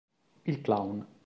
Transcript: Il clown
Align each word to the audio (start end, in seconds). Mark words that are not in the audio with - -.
Il 0.47 0.63
clown 0.63 1.05